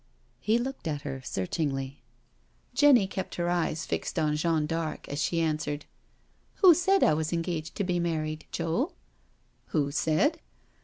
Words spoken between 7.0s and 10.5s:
I was engaged to be married, Joe?" "Who said?"